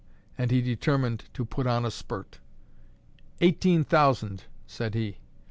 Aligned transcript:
And 0.35 0.49
he 0.49 0.61
determined 0.61 1.25
to 1.35 1.45
put 1.45 1.67
on 1.67 1.85
a 1.85 1.91
spurt. 1.91 2.39
"Eighteen 3.39 3.83
thousand," 3.83 4.45
said 4.65 4.95
he. 4.95 5.19